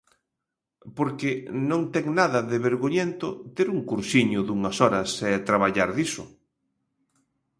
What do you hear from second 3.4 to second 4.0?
ter un